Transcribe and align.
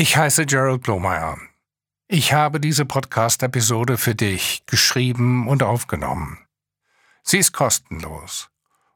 Ich 0.00 0.16
heiße 0.16 0.46
Gerald 0.46 0.84
Blomeyer. 0.84 1.38
Ich 2.06 2.32
habe 2.32 2.60
diese 2.60 2.84
Podcast-Episode 2.84 3.98
für 3.98 4.14
dich 4.14 4.62
geschrieben 4.66 5.48
und 5.48 5.64
aufgenommen. 5.64 6.38
Sie 7.24 7.38
ist 7.38 7.50
kostenlos. 7.50 8.48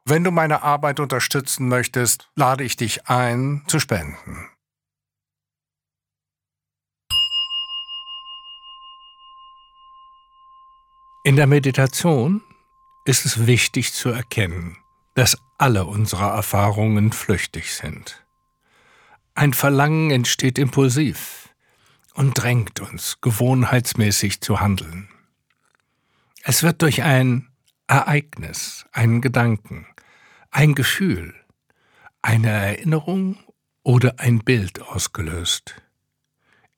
Wenn 0.04 0.22
du 0.22 0.30
meine 0.30 0.62
Arbeit 0.62 1.00
unterstützen 1.00 1.66
möchtest, 1.66 2.30
lade 2.36 2.62
ich 2.62 2.76
dich 2.76 3.08
ein, 3.08 3.64
zu 3.66 3.80
spenden. 3.80 4.48
In 11.24 11.34
der 11.34 11.48
Meditation 11.48 12.42
ist 13.04 13.26
es 13.26 13.48
wichtig 13.48 13.92
zu 13.92 14.10
erkennen, 14.10 14.76
dass 15.16 15.36
alle 15.58 15.84
unsere 15.84 16.26
Erfahrungen 16.30 17.10
flüchtig 17.10 17.74
sind. 17.74 18.24
Ein 19.34 19.54
Verlangen 19.54 20.10
entsteht 20.10 20.58
impulsiv 20.58 21.48
und 22.14 22.34
drängt 22.34 22.80
uns 22.80 23.20
gewohnheitsmäßig 23.20 24.40
zu 24.40 24.60
handeln. 24.60 25.08
Es 26.42 26.62
wird 26.62 26.82
durch 26.82 27.02
ein 27.02 27.48
Ereignis, 27.86 28.84
einen 28.92 29.20
Gedanken, 29.20 29.86
ein 30.50 30.74
Gefühl, 30.74 31.34
eine 32.20 32.50
Erinnerung 32.50 33.38
oder 33.82 34.18
ein 34.18 34.40
Bild 34.40 34.82
ausgelöst. 34.82 35.76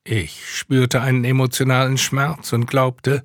Ich 0.04 0.56
spürte 0.56 1.00
einen 1.00 1.24
emotionalen 1.24 1.98
Schmerz 1.98 2.52
und 2.52 2.66
glaubte, 2.66 3.22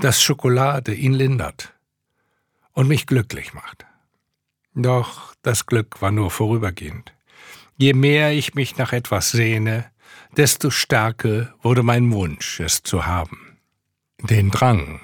dass 0.00 0.22
Schokolade 0.22 0.94
ihn 0.94 1.12
lindert 1.12 1.74
und 2.72 2.88
mich 2.88 3.06
glücklich 3.06 3.54
macht. 3.54 3.86
Doch 4.74 5.34
das 5.42 5.66
Glück 5.66 6.02
war 6.02 6.10
nur 6.10 6.30
vorübergehend. 6.30 7.15
Je 7.76 7.92
mehr 7.92 8.32
ich 8.32 8.54
mich 8.54 8.78
nach 8.78 8.92
etwas 8.92 9.30
sehne, 9.30 9.84
desto 10.36 10.70
stärker 10.70 11.54
wurde 11.62 11.82
mein 11.82 12.10
Wunsch, 12.12 12.60
es 12.60 12.82
zu 12.82 13.06
haben. 13.06 13.58
Den 14.22 14.50
Drang, 14.50 15.00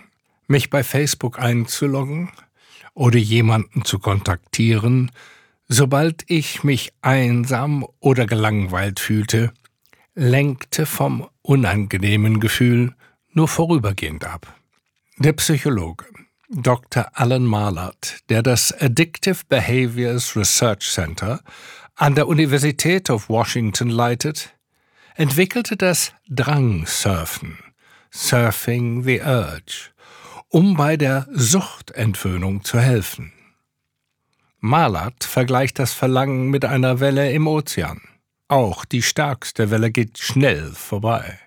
mich 0.47 0.71
bei 0.71 0.83
Facebook 0.83 1.39
einzuloggen 1.39 2.31
oder 2.95 3.19
jemanden 3.19 3.85
zu 3.85 3.99
kontaktieren, 3.99 5.11
sobald 5.69 6.25
ich 6.29 6.65
mich 6.65 6.93
einsam 7.03 7.87
oder 8.01 8.27
gelangweilt 8.27 9.01
fühlte, 9.01 9.53
lenkte 10.15 10.87
vom 10.87 11.29
unangenehmen 11.43 12.41
Gefühl 12.41 12.95
nur 13.33 13.49
vorübergehend 13.49 14.25
ab. 14.25 14.55
Der 15.19 15.35
Psychologe 15.35 16.07
Dr. 16.55 17.09
Alan 17.15 17.47
Marlott, 17.47 18.19
der 18.29 18.43
das 18.43 18.73
Addictive 18.79 19.39
Behaviors 19.49 20.37
Research 20.37 20.91
Center 20.93 21.41
an 22.03 22.17
der 22.17 22.27
Universität 22.27 23.11
of 23.11 23.29
Washington 23.29 23.89
leitet, 23.89 24.57
entwickelte 25.15 25.77
das 25.77 26.13
Drangsurfen, 26.29 27.61
Surfing 28.11 29.05
the 29.05 29.21
Urge, 29.21 29.93
um 30.49 30.75
bei 30.75 30.97
der 30.97 31.29
Suchtentwöhnung 31.31 32.65
zu 32.65 32.81
helfen. 32.81 33.33
Malat 34.59 35.23
vergleicht 35.23 35.79
das 35.79 35.93
Verlangen 35.93 36.49
mit 36.51 36.65
einer 36.65 36.99
Welle 36.99 37.31
im 37.31 37.47
Ozean. 37.47 38.01
Auch 38.49 38.85
die 38.85 39.03
stärkste 39.03 39.71
Welle 39.71 39.93
geht 39.93 40.19
schnell 40.19 40.73
vorbei. 40.73 41.39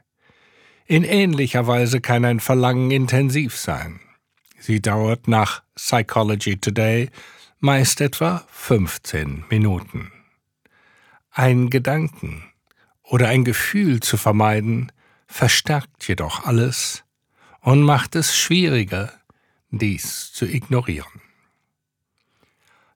In 0.86 1.04
ähnlicher 1.04 1.68
Weise 1.68 2.00
kann 2.00 2.24
ein 2.24 2.40
Verlangen 2.40 2.92
intensiv 2.92 3.58
sein. 3.58 4.00
Sie 4.58 4.82
dauert 4.82 5.28
nach 5.28 5.64
Psychology 5.76 6.56
Today 6.56 7.10
meist 7.60 8.00
etwa 8.00 8.46
15 8.52 9.44
Minuten. 9.50 10.15
Ein 11.38 11.70
Gedanken 11.70 12.46
oder 13.04 13.28
ein 13.28 13.44
Gefühl 13.44 14.00
zu 14.00 14.16
vermeiden, 14.16 14.90
verstärkt 15.28 16.08
jedoch 16.08 16.46
alles 16.46 17.04
und 17.60 17.82
macht 17.82 18.16
es 18.16 18.38
schwieriger, 18.38 19.12
dies 19.70 20.32
zu 20.32 20.46
ignorieren. 20.46 21.22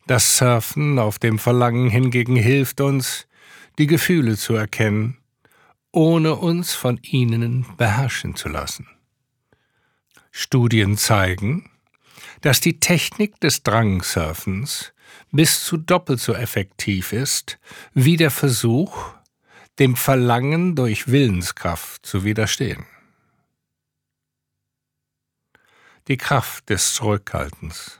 Das 0.07 0.37
Surfen 0.37 0.99
auf 0.99 1.19
dem 1.19 1.37
Verlangen 1.37 1.89
hingegen 1.89 2.37
hilft 2.37 2.79
uns, 2.79 3.27
die 3.77 3.87
Gefühle 3.87 4.37
zu 4.37 4.53
erkennen, 4.53 5.17
ohne 5.91 6.35
uns 6.35 6.73
von 6.73 6.97
ihnen 7.01 7.65
beherrschen 7.75 8.37
zu 8.37 8.47
lassen. 8.47 8.87
Studien 10.31 10.95
zeigen, 10.95 11.69
dass 12.39 12.61
die 12.61 12.79
Technik 12.79 13.37
des 13.41 13.63
Drangsurfens 13.63 14.93
bis 15.31 15.63
zu 15.63 15.77
doppelt 15.77 16.19
so 16.19 16.33
effektiv 16.33 17.13
ist 17.13 17.59
wie 17.93 18.17
der 18.17 18.31
Versuch, 18.31 19.13
dem 19.79 19.95
Verlangen 19.95 20.75
durch 20.75 21.07
Willenskraft 21.07 22.05
zu 22.05 22.23
widerstehen. 22.23 22.85
Die 26.07 26.17
Kraft 26.17 26.69
des 26.69 26.93
Zurückhaltens. 26.93 27.99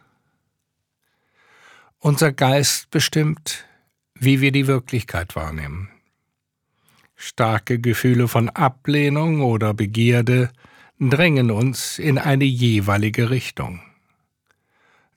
Unser 2.00 2.31
Geist 2.31 2.90
bestimmt, 2.90 3.66
wie 4.14 4.41
wir 4.41 4.52
die 4.52 4.68
Wirklichkeit 4.68 5.36
wahrnehmen. 5.36 5.90
Starke 7.16 7.80
Gefühle 7.80 8.28
von 8.28 8.50
Ablehnung 8.50 9.41
oder 9.41 9.74
Begierde 9.74 10.50
drängen 11.00 11.52
uns 11.52 12.00
in 12.00 12.18
eine 12.18 12.46
jeweilige 12.46 13.30
Richtung. 13.30 13.81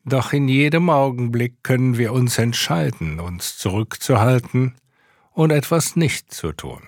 Doch 0.04 0.32
in 0.32 0.48
jedem 0.48 0.90
Augenblick 0.90 1.62
können 1.62 1.96
wir 1.96 2.12
uns 2.12 2.38
entscheiden, 2.38 3.20
uns 3.20 3.56
zurückzuhalten 3.56 4.74
und 5.30 5.50
etwas 5.50 5.96
nicht 5.96 6.32
zu 6.34 6.52
tun. 6.52 6.82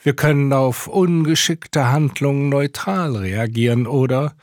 Wir 0.00 0.14
können 0.14 0.52
auf 0.52 0.86
ungeschickte 0.86 1.90
Handlungen 1.90 2.48
neutral 2.48 3.16
reagieren 3.16 3.86
oder 3.86 4.34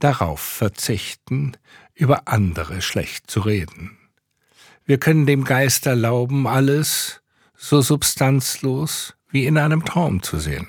darauf 0.00 0.40
verzichten, 0.40 1.52
über 1.94 2.22
andere 2.26 2.82
schlecht 2.82 3.30
zu 3.30 3.40
reden. 3.40 3.98
Wir 4.84 4.98
können 4.98 5.26
dem 5.26 5.44
Geist 5.44 5.86
erlauben, 5.86 6.46
alles 6.46 7.22
so 7.56 7.80
substanzlos 7.80 9.14
wie 9.30 9.46
in 9.46 9.58
einem 9.58 9.84
Traum 9.84 10.22
zu 10.22 10.38
sehen. 10.38 10.66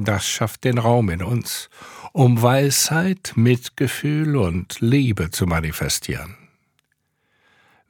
Das 0.00 0.28
schafft 0.28 0.62
den 0.62 0.78
Raum 0.78 1.10
in 1.10 1.24
uns, 1.24 1.68
um 2.12 2.40
Weisheit, 2.40 3.32
Mitgefühl 3.34 4.36
und 4.36 4.80
Liebe 4.80 5.32
zu 5.32 5.44
manifestieren. 5.44 6.36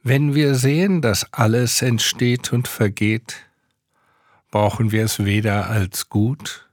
Wenn 0.01 0.33
wir 0.33 0.55
sehen, 0.55 1.03
dass 1.03 1.31
alles 1.33 1.83
entsteht 1.83 2.51
und 2.51 2.67
vergeht, 2.67 3.35
brauchen 4.49 4.91
wir 4.91 5.03
es 5.03 5.23
weder 5.23 5.69
als 5.69 6.09
gut 6.09 6.67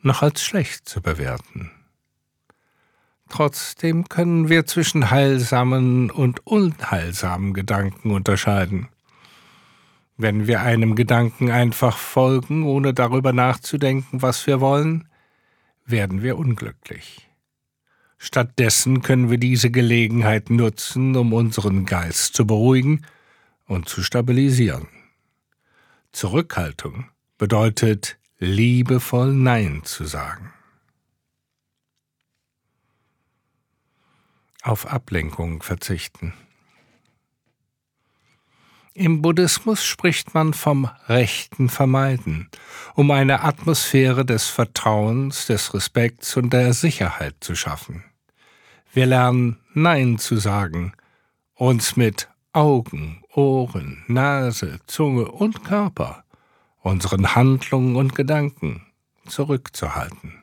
noch 0.00 0.22
als 0.22 0.42
schlecht 0.42 0.88
zu 0.88 1.00
bewerten. 1.00 1.70
Trotzdem 3.28 4.08
können 4.08 4.48
wir 4.48 4.66
zwischen 4.66 5.12
heilsamen 5.12 6.10
und 6.10 6.44
unheilsamen 6.44 7.54
Gedanken 7.54 8.10
unterscheiden. 8.10 8.88
Wenn 10.22 10.46
wir 10.46 10.60
einem 10.60 10.94
Gedanken 10.94 11.50
einfach 11.50 11.98
folgen, 11.98 12.62
ohne 12.62 12.94
darüber 12.94 13.32
nachzudenken, 13.32 14.22
was 14.22 14.46
wir 14.46 14.60
wollen, 14.60 15.08
werden 15.84 16.22
wir 16.22 16.38
unglücklich. 16.38 17.28
Stattdessen 18.18 19.02
können 19.02 19.30
wir 19.30 19.38
diese 19.38 19.72
Gelegenheit 19.72 20.48
nutzen, 20.48 21.16
um 21.16 21.32
unseren 21.32 21.86
Geist 21.86 22.34
zu 22.34 22.46
beruhigen 22.46 23.04
und 23.66 23.88
zu 23.88 24.04
stabilisieren. 24.04 24.86
Zurückhaltung 26.12 27.06
bedeutet 27.36 28.16
liebevoll 28.38 29.32
Nein 29.32 29.80
zu 29.82 30.04
sagen. 30.04 30.52
Auf 34.62 34.86
Ablenkung 34.86 35.64
verzichten. 35.64 36.32
Im 38.94 39.22
Buddhismus 39.22 39.82
spricht 39.82 40.34
man 40.34 40.52
vom 40.52 40.86
rechten 41.08 41.70
Vermeiden, 41.70 42.50
um 42.94 43.10
eine 43.10 43.42
Atmosphäre 43.42 44.26
des 44.26 44.48
Vertrauens, 44.48 45.46
des 45.46 45.72
Respekts 45.72 46.36
und 46.36 46.52
der 46.52 46.74
Sicherheit 46.74 47.36
zu 47.40 47.54
schaffen. 47.54 48.04
Wir 48.92 49.06
lernen 49.06 49.58
Nein 49.72 50.18
zu 50.18 50.36
sagen, 50.36 50.92
uns 51.54 51.96
mit 51.96 52.28
Augen, 52.52 53.22
Ohren, 53.34 54.04
Nase, 54.08 54.78
Zunge 54.86 55.24
und 55.30 55.64
Körper, 55.64 56.24
unseren 56.80 57.34
Handlungen 57.34 57.96
und 57.96 58.14
Gedanken 58.14 58.84
zurückzuhalten. 59.26 60.42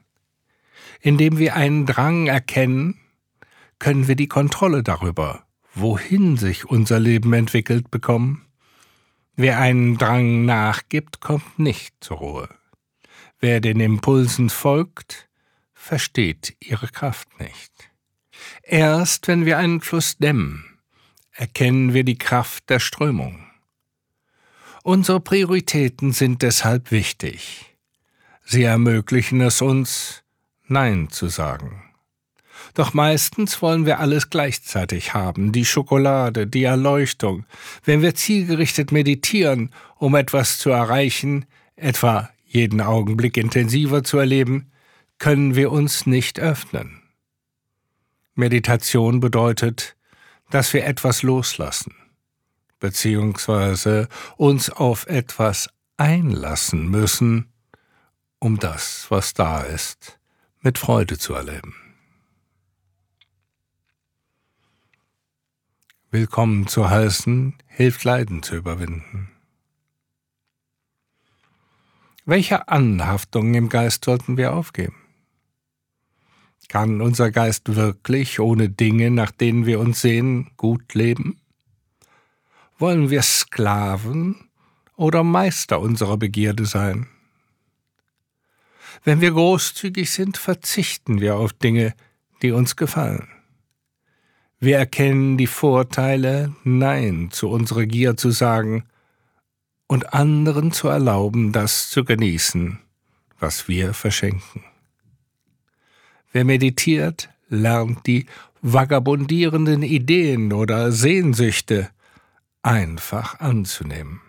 Indem 1.02 1.38
wir 1.38 1.56
einen 1.56 1.86
Drang 1.86 2.26
erkennen, 2.26 3.00
können 3.78 4.08
wir 4.08 4.16
die 4.16 4.28
Kontrolle 4.28 4.82
darüber 4.82 5.46
wohin 5.80 6.38
sich 6.38 6.66
unser 6.66 7.00
Leben 7.00 7.34
entwickelt, 7.34 7.92
bekommen? 7.92 8.46
Wer 9.36 9.60
einen 9.60 9.98
Drang 9.98 10.46
nachgibt, 10.46 11.22
kommt 11.22 11.60
nicht 11.60 11.96
zur 12.02 12.18
Ruhe. 12.18 12.50
Wer 13.40 13.62
den 13.62 13.80
Impulsen 13.80 14.50
folgt, 14.50 15.30
versteht 15.74 16.58
ihre 16.60 16.88
Kraft 16.88 17.40
nicht. 17.40 17.72
Erst 18.64 19.28
wenn 19.28 19.46
wir 19.46 19.58
einen 19.58 19.82
Fluss 19.82 20.18
dämmen, 20.18 20.66
erkennen 21.32 21.94
wir 21.94 22.04
die 22.04 22.18
Kraft 22.18 22.70
der 22.70 22.80
Strömung. 22.80 23.46
Unsere 24.84 25.20
Prioritäten 25.20 26.12
sind 26.12 26.42
deshalb 26.42 26.92
wichtig. 26.92 27.78
Sie 28.46 28.64
ermöglichen 28.64 29.42
es 29.42 29.62
uns, 29.62 30.24
Nein 30.68 31.10
zu 31.10 31.28
sagen. 31.28 31.89
Doch 32.74 32.94
meistens 32.94 33.62
wollen 33.62 33.86
wir 33.86 34.00
alles 34.00 34.30
gleichzeitig 34.30 35.14
haben, 35.14 35.52
die 35.52 35.66
Schokolade, 35.66 36.48
die 36.48 36.64
Erleuchtung. 36.64 37.46
Wenn 37.84 38.02
wir 38.02 38.16
zielgerichtet 38.16 38.92
meditieren, 38.92 39.72
um 39.98 40.16
etwas 40.16 40.58
zu 40.58 40.70
erreichen, 40.70 41.46
etwa 41.76 42.30
jeden 42.46 42.82
Augenblick 42.82 43.38
intensiver 43.38 44.04
zu 44.04 44.18
erleben, 44.18 44.72
können 45.18 45.56
wir 45.56 45.72
uns 45.72 46.06
nicht 46.06 46.40
öffnen. 46.40 47.02
Meditation 48.36 49.20
bedeutet, 49.20 49.96
dass 50.50 50.74
wir 50.74 50.86
etwas 50.86 51.24
loslassen, 51.24 51.94
beziehungsweise 52.80 54.08
uns 54.38 54.70
auf 54.70 55.06
etwas 55.08 55.70
einlassen 55.98 56.90
müssen, 56.90 57.52
um 58.40 58.58
das, 58.58 59.06
was 59.10 59.34
da 59.34 59.62
ist, 59.62 60.20
mit 60.62 60.78
Freude 60.78 61.18
zu 61.18 61.34
erleben. 61.34 61.76
Willkommen 66.12 66.66
zu 66.66 66.90
heißen, 66.90 67.54
hilft 67.68 68.04
Leiden 68.04 68.42
zu 68.42 68.56
überwinden. 68.56 69.30
Welche 72.26 72.68
Anhaftungen 72.68 73.54
im 73.54 73.70
Geist 73.70 74.06
sollten 74.06 74.36
wir 74.36 74.54
aufgeben? 74.54 74.96
Kann 76.68 77.02
unser 77.02 77.30
Geist 77.30 77.76
wirklich 77.76 78.40
ohne 78.40 78.70
Dinge, 78.70 79.12
nach 79.12 79.30
denen 79.30 79.68
wir 79.68 79.80
uns 79.80 80.02
sehen, 80.02 80.50
gut 80.58 80.96
leben? 80.96 81.40
Wollen 82.80 83.12
wir 83.12 83.22
Sklaven 83.22 84.50
oder 84.96 85.24
Meister 85.24 85.80
unserer 85.80 86.18
Begierde 86.18 86.66
sein? 86.66 87.08
Wenn 89.04 89.22
wir 89.22 89.30
großzügig 89.30 90.10
sind, 90.10 90.40
verzichten 90.40 91.22
wir 91.22 91.36
auf 91.36 91.54
Dinge, 91.54 91.94
die 92.42 92.50
uns 92.52 92.76
gefallen. 92.76 93.28
Wir 94.62 94.78
erkennen 94.78 95.38
die 95.38 95.48
Vorteile, 95.48 96.54
Nein 96.66 97.30
zu 97.32 97.50
unserer 97.50 97.86
Gier 97.86 98.18
zu 98.18 98.32
sagen 98.32 98.84
und 99.88 100.14
anderen 100.14 100.74
zu 100.74 100.90
erlauben, 100.90 101.54
das 101.54 101.90
zu 101.90 102.04
genießen, 102.04 102.78
was 103.40 103.70
wir 103.70 103.94
verschenken. 103.94 104.66
Wer 106.34 106.44
meditiert, 106.44 107.30
lernt 107.48 108.06
die 108.06 108.26
vagabundierenden 108.62 109.82
Ideen 109.82 110.52
oder 110.52 110.92
Sehnsüchte 110.92 111.90
einfach 112.62 113.40
anzunehmen. 113.40 114.20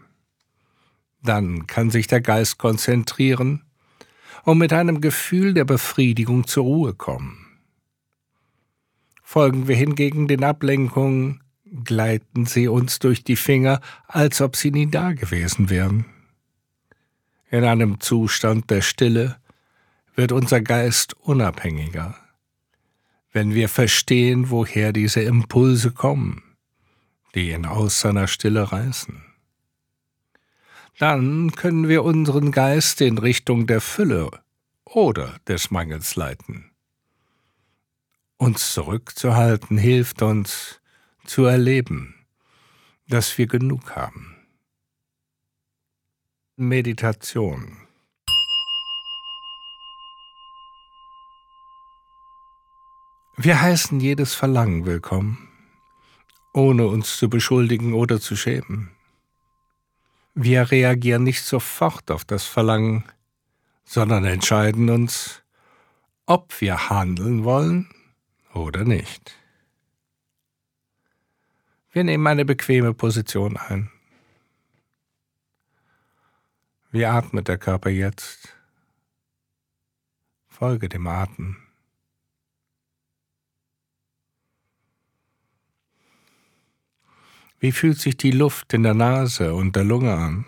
Dann 1.24 1.66
kann 1.66 1.90
sich 1.90 2.06
der 2.06 2.20
Geist 2.20 2.56
konzentrieren 2.56 3.64
und 4.44 4.58
mit 4.58 4.72
einem 4.72 5.00
Gefühl 5.00 5.54
der 5.54 5.64
Befriedigung 5.64 6.46
zur 6.46 6.64
Ruhe 6.64 6.94
kommen. 6.94 7.49
Folgen 9.32 9.68
wir 9.68 9.76
hingegen 9.76 10.26
den 10.26 10.42
Ablenkungen, 10.42 11.40
gleiten 11.84 12.46
sie 12.46 12.66
uns 12.66 12.98
durch 12.98 13.22
die 13.22 13.36
Finger, 13.36 13.80
als 14.08 14.40
ob 14.40 14.56
sie 14.56 14.72
nie 14.72 14.90
dagewesen 14.90 15.70
wären. 15.70 16.04
In 17.48 17.62
einem 17.62 18.00
Zustand 18.00 18.70
der 18.70 18.80
Stille 18.80 19.36
wird 20.16 20.32
unser 20.32 20.60
Geist 20.60 21.14
unabhängiger, 21.14 22.16
wenn 23.30 23.54
wir 23.54 23.68
verstehen, 23.68 24.50
woher 24.50 24.92
diese 24.92 25.20
Impulse 25.20 25.92
kommen, 25.92 26.42
die 27.36 27.52
ihn 27.52 27.66
aus 27.66 28.00
seiner 28.00 28.26
Stille 28.26 28.72
reißen. 28.72 29.22
Dann 30.98 31.52
können 31.52 31.86
wir 31.86 32.02
unseren 32.02 32.50
Geist 32.50 33.00
in 33.00 33.16
Richtung 33.16 33.68
der 33.68 33.80
Fülle 33.80 34.28
oder 34.84 35.36
des 35.46 35.70
Mangels 35.70 36.16
leiten. 36.16 36.69
Uns 38.40 38.72
zurückzuhalten 38.72 39.76
hilft 39.76 40.22
uns 40.22 40.80
zu 41.26 41.44
erleben, 41.44 42.14
dass 43.06 43.36
wir 43.36 43.46
genug 43.46 43.94
haben. 43.96 44.34
Meditation 46.56 47.76
Wir 53.36 53.60
heißen 53.60 54.00
jedes 54.00 54.32
Verlangen 54.32 54.86
willkommen, 54.86 55.50
ohne 56.54 56.86
uns 56.86 57.18
zu 57.18 57.28
beschuldigen 57.28 57.92
oder 57.92 58.22
zu 58.22 58.36
schämen. 58.36 58.90
Wir 60.34 60.70
reagieren 60.70 61.24
nicht 61.24 61.42
sofort 61.42 62.10
auf 62.10 62.24
das 62.24 62.44
Verlangen, 62.44 63.04
sondern 63.84 64.24
entscheiden 64.24 64.88
uns, 64.88 65.42
ob 66.24 66.58
wir 66.62 66.88
handeln 66.88 67.44
wollen 67.44 67.90
oder 68.54 68.84
nicht. 68.84 69.36
Wir 71.92 72.04
nehmen 72.04 72.26
eine 72.26 72.44
bequeme 72.44 72.94
Position 72.94 73.56
ein. 73.56 73.90
Wie 76.92 77.04
atmet 77.04 77.48
der 77.48 77.58
Körper 77.58 77.90
jetzt? 77.90 78.56
Folge 80.48 80.88
dem 80.88 81.06
Atem. 81.06 81.56
Wie 87.60 87.72
fühlt 87.72 87.98
sich 87.98 88.16
die 88.16 88.30
Luft 88.30 88.72
in 88.72 88.82
der 88.82 88.94
Nase 88.94 89.54
und 89.54 89.76
der 89.76 89.84
Lunge 89.84 90.14
an? 90.14 90.46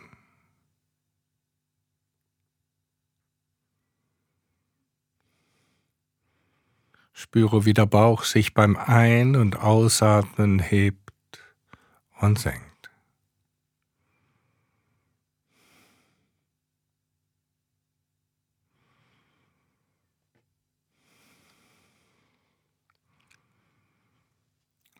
Spüre, 7.23 7.65
wie 7.65 7.73
der 7.73 7.87
Bauch 7.87 8.25
sich 8.25 8.53
beim 8.53 8.77
Ein- 8.77 9.37
und 9.37 9.55
Ausatmen 9.55 10.59
hebt 10.59 11.13
und 12.21 12.37
senkt. 12.37 12.91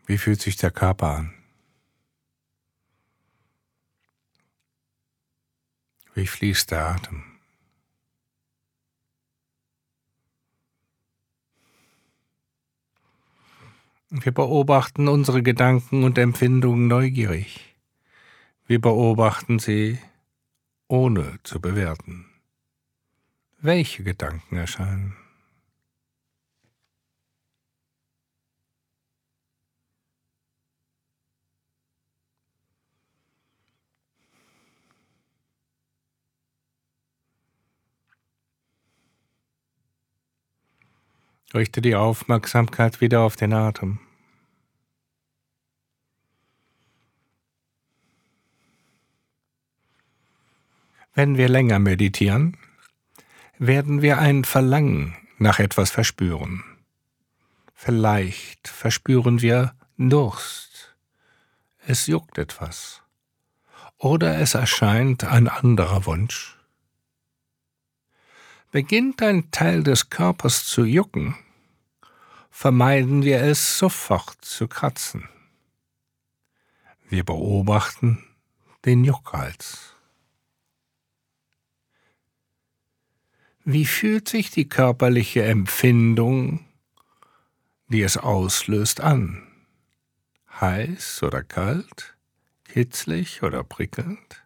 Wie 0.07 0.17
fühlt 0.17 0.41
sich 0.41 0.57
der 0.57 0.71
Körper 0.71 1.17
an? 1.17 1.35
Wie 6.15 6.29
fließt 6.29 6.71
der 6.71 6.87
Atem? 6.87 7.32
Wir 14.15 14.33
beobachten 14.33 15.09
unsere 15.09 15.43
Gedanken 15.43 16.05
und 16.05 16.19
Empfindungen 16.19 16.87
neugierig. 16.87 17.75
Wir 18.67 18.79
beobachten 18.79 19.59
sie, 19.59 19.99
ohne 20.87 21.39
zu 21.45 21.63
bewerten. 21.63 22.27
Welche 23.63 24.03
Gedanken 24.03 24.57
erscheinen? 24.57 25.17
Richte 41.55 41.83
die 41.83 41.97
Aufmerksamkeit 41.97 43.01
wieder 43.01 43.21
auf 43.21 43.37
den 43.37 43.53
Atem. 43.53 43.99
Wenn 51.15 51.37
wir 51.37 51.49
länger 51.49 51.79
meditieren, 51.79 52.57
werden 53.59 54.01
wir 54.01 54.19
ein 54.19 54.45
Verlangen 54.45 55.15
nach 55.37 55.59
etwas 55.59 55.91
verspüren. 55.91 56.65
Vielleicht 57.75 58.69
verspüren 58.69 59.43
wir 59.43 59.75
Durst. 59.99 60.97
Es 61.87 62.07
juckt 62.07 62.39
etwas. 62.39 63.03
Oder 63.99 64.39
es 64.39 64.55
erscheint 64.55 65.25
ein 65.25 65.49
anderer 65.49 66.07
Wunsch. 66.07 66.57
Beginnt 68.73 69.21
ein 69.21 69.51
Teil 69.51 69.83
des 69.83 70.09
Körpers 70.09 70.65
zu 70.65 70.87
jucken, 70.87 71.37
vermeiden 72.51 73.23
wir 73.23 73.43
es 73.43 73.77
sofort 73.77 74.43
zu 74.43 74.67
kratzen. 74.67 75.29
Wir 77.11 77.23
beobachten 77.23 78.25
den 78.87 79.05
Juckreiz. 79.05 79.95
Wie 83.63 83.85
fühlt 83.85 84.27
sich 84.27 84.51
die 84.51 84.71
körperliche 84.71 85.45
Empfindung, 85.45 86.65
die 87.89 88.01
es 88.01 88.17
auslöst, 88.17 89.03
an? 89.03 89.47
Heiß 90.63 91.23
oder 91.25 91.43
kalt? 91.43 92.17
Kitzlig 92.65 93.43
oder 93.43 93.65
prickelnd? 93.65 94.42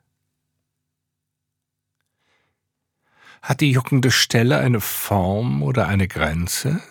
Hat 3.42 3.60
die 3.60 3.70
juckende 3.70 4.10
Stelle 4.10 4.58
eine 4.58 4.80
Form 4.80 5.62
oder 5.62 5.86
eine 5.86 6.08
Grenze? 6.08 6.82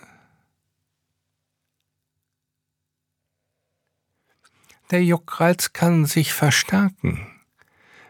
Der 4.92 5.04
Juckreiz 5.04 5.74
kann 5.74 6.06
sich 6.06 6.32
verstärken, 6.34 7.28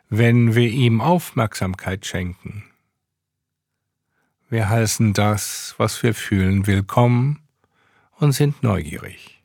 wenn 0.10 0.56
wir 0.56 0.70
ihm 0.70 1.00
Aufmerksamkeit 1.00 2.06
schenken. 2.06 2.66
Wir 4.50 4.70
heißen 4.70 5.14
das, 5.14 5.74
was 5.78 6.04
wir 6.04 6.14
fühlen, 6.14 6.68
willkommen 6.68 7.42
und 8.18 8.34
sind 8.34 8.62
neugierig. 8.62 9.45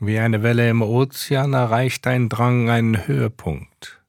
Wie 0.00 0.18
eine 0.20 0.44
Welle 0.44 0.70
im 0.70 0.80
Ozean 0.80 1.54
erreicht 1.54 2.06
ein 2.06 2.28
Drang 2.28 2.70
einen 2.70 3.08
Höhepunkt 3.08 4.00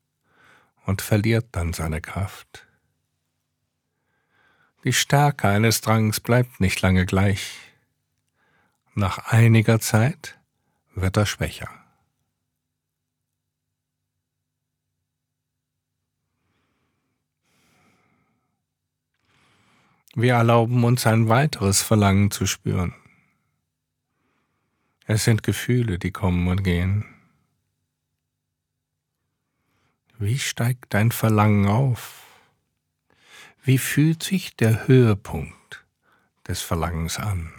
und 0.86 1.02
verliert 1.02 1.48
dann 1.54 1.74
seine 1.74 2.00
Kraft. 2.00 2.68
Die 4.84 4.94
Stärke 4.94 5.48
eines 5.48 5.82
Drangs 5.82 6.20
bleibt 6.20 6.60
nicht 6.60 6.80
lange 6.82 7.08
gleich. 7.08 7.58
Nach 8.94 9.32
einiger 9.32 9.80
Zeit 9.80 10.38
wird 10.94 11.18
er 11.18 11.26
schwächer. 11.26 11.70
Wir 20.14 20.34
erlauben 20.34 20.84
uns 20.84 21.08
ein 21.08 21.30
weiteres 21.30 21.82
Verlangen 21.82 22.30
zu 22.30 22.46
spüren. 22.46 22.94
Es 25.12 25.24
sind 25.24 25.42
Gefühle, 25.42 25.98
die 25.98 26.12
kommen 26.12 26.48
und 26.50 26.62
gehen. 26.62 27.04
Wie 30.20 30.38
steigt 30.38 30.94
dein 30.94 31.12
Verlangen 31.12 31.66
auf? 31.66 32.28
Wie 33.64 33.80
fühlt 33.80 34.22
sich 34.22 34.56
der 34.56 34.88
Höhepunkt 34.88 35.84
des 36.48 36.62
Verlangens 36.62 37.18
an? 37.18 37.52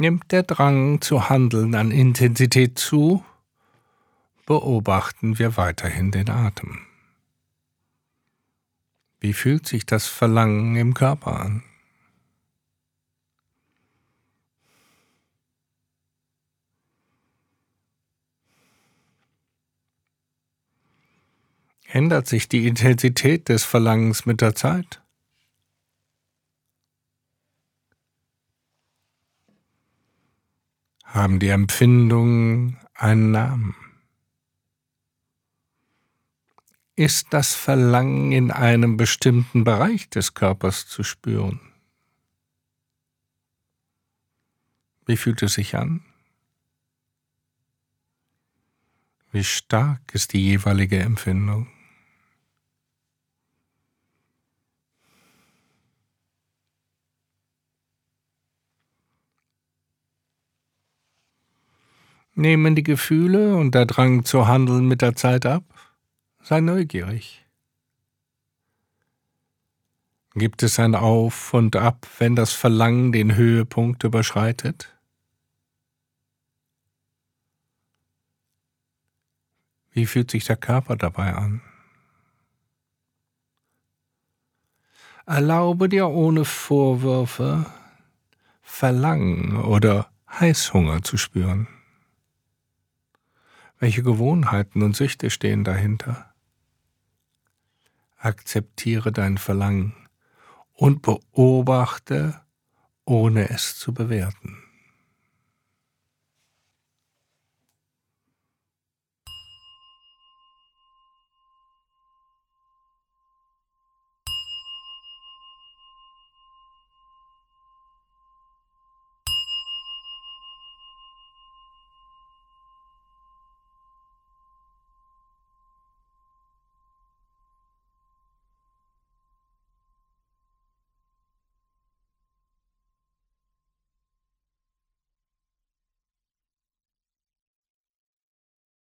Nimmt 0.00 0.32
der 0.32 0.44
Drang 0.44 1.02
zu 1.02 1.28
handeln 1.28 1.74
an 1.74 1.90
Intensität 1.90 2.78
zu, 2.78 3.22
beobachten 4.46 5.38
wir 5.38 5.58
weiterhin 5.58 6.10
den 6.10 6.30
Atem. 6.30 6.86
Wie 9.20 9.34
fühlt 9.34 9.68
sich 9.68 9.84
das 9.84 10.06
Verlangen 10.06 10.74
im 10.76 10.94
Körper 10.94 11.38
an? 11.38 11.62
Ändert 21.84 22.26
sich 22.26 22.48
die 22.48 22.66
Intensität 22.66 23.50
des 23.50 23.64
Verlangens 23.64 24.24
mit 24.24 24.40
der 24.40 24.54
Zeit? 24.54 25.02
Haben 31.10 31.40
die 31.40 31.48
Empfindungen 31.48 32.78
einen 32.94 33.32
Namen? 33.32 33.74
Ist 36.94 37.32
das 37.32 37.54
Verlangen 37.54 38.30
in 38.32 38.50
einem 38.50 38.96
bestimmten 38.96 39.64
Bereich 39.64 40.08
des 40.10 40.34
Körpers 40.34 40.86
zu 40.86 41.02
spüren? 41.02 41.60
Wie 45.06 45.16
fühlt 45.16 45.42
es 45.42 45.54
sich 45.54 45.76
an? 45.76 46.04
Wie 49.32 49.44
stark 49.44 50.14
ist 50.14 50.32
die 50.32 50.44
jeweilige 50.44 50.98
Empfindung? 51.00 51.68
Nehmen 62.34 62.74
die 62.74 62.82
Gefühle 62.82 63.56
und 63.56 63.74
der 63.74 63.86
Drang 63.86 64.24
zu 64.24 64.46
handeln 64.46 64.86
mit 64.86 65.02
der 65.02 65.14
Zeit 65.16 65.46
ab? 65.46 65.64
Sei 66.42 66.60
neugierig. 66.60 67.44
Gibt 70.34 70.62
es 70.62 70.78
ein 70.78 70.94
Auf 70.94 71.52
und 71.54 71.74
Ab, 71.74 72.06
wenn 72.18 72.36
das 72.36 72.52
Verlangen 72.52 73.10
den 73.10 73.34
Höhepunkt 73.34 74.04
überschreitet? 74.04 74.96
Wie 79.90 80.06
fühlt 80.06 80.30
sich 80.30 80.44
der 80.44 80.56
Körper 80.56 80.96
dabei 80.96 81.34
an? 81.34 81.62
Erlaube 85.26 85.88
dir 85.88 86.08
ohne 86.08 86.44
Vorwürfe 86.44 87.66
Verlangen 88.62 89.56
oder 89.56 90.10
Heißhunger 90.28 91.02
zu 91.02 91.16
spüren. 91.16 91.66
Welche 93.80 94.02
Gewohnheiten 94.02 94.82
und 94.82 94.94
Süchte 94.94 95.30
stehen 95.30 95.64
dahinter? 95.64 96.34
Akzeptiere 98.18 99.10
dein 99.10 99.38
Verlangen 99.38 99.94
und 100.74 101.00
beobachte, 101.00 102.42
ohne 103.06 103.48
es 103.48 103.78
zu 103.78 103.94
bewerten. 103.94 104.62